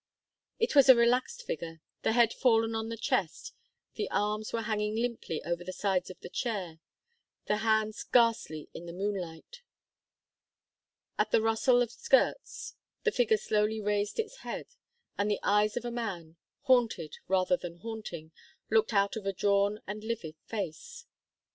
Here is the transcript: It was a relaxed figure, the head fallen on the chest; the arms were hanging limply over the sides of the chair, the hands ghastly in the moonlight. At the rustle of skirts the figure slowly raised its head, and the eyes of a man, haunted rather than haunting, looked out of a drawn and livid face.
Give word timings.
It 0.57 0.73
was 0.75 0.89
a 0.89 0.95
relaxed 0.95 1.43
figure, 1.43 1.79
the 2.01 2.13
head 2.13 2.33
fallen 2.33 2.73
on 2.73 2.89
the 2.89 2.97
chest; 2.97 3.53
the 3.93 4.09
arms 4.09 4.51
were 4.51 4.63
hanging 4.63 4.95
limply 4.95 5.43
over 5.43 5.63
the 5.63 5.71
sides 5.71 6.09
of 6.09 6.19
the 6.21 6.27
chair, 6.29 6.79
the 7.45 7.57
hands 7.57 8.01
ghastly 8.01 8.67
in 8.73 8.87
the 8.87 8.93
moonlight. 8.93 9.61
At 11.19 11.29
the 11.29 11.39
rustle 11.39 11.83
of 11.83 11.91
skirts 11.91 12.73
the 13.03 13.11
figure 13.11 13.37
slowly 13.37 13.79
raised 13.79 14.17
its 14.17 14.37
head, 14.37 14.65
and 15.19 15.29
the 15.29 15.39
eyes 15.43 15.77
of 15.77 15.85
a 15.85 15.91
man, 15.91 16.35
haunted 16.61 17.19
rather 17.27 17.55
than 17.55 17.77
haunting, 17.81 18.31
looked 18.71 18.93
out 18.93 19.15
of 19.17 19.27
a 19.27 19.33
drawn 19.33 19.81
and 19.85 20.03
livid 20.03 20.35
face. 20.47 21.05